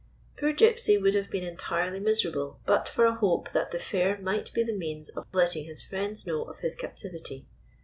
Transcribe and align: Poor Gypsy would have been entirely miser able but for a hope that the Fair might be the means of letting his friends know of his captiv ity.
Poor 0.39 0.51
Gypsy 0.51 0.99
would 0.99 1.13
have 1.13 1.29
been 1.29 1.43
entirely 1.43 1.99
miser 1.99 2.29
able 2.29 2.59
but 2.65 2.89
for 2.89 3.05
a 3.05 3.13
hope 3.13 3.51
that 3.51 3.69
the 3.69 3.77
Fair 3.77 4.17
might 4.19 4.51
be 4.51 4.63
the 4.63 4.73
means 4.73 5.11
of 5.11 5.27
letting 5.31 5.65
his 5.65 5.83
friends 5.83 6.25
know 6.25 6.41
of 6.43 6.61
his 6.61 6.75
captiv 6.75 7.13
ity. 7.13 7.45